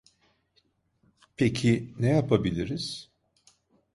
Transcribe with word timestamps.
Peki 1.37 1.89
ne 1.99 2.09
yapabiliriz? 2.09 3.11